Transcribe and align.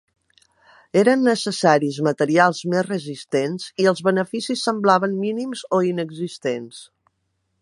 Eren 1.01 1.21
necessaris 1.27 1.99
materials 2.07 2.63
més 2.73 2.87
resistents 2.89 3.69
i 3.85 3.89
els 3.95 4.03
beneficis 4.11 4.67
semblaven 4.71 5.17
mínims 5.27 5.67
o 5.81 5.85
inexistents. 5.95 6.87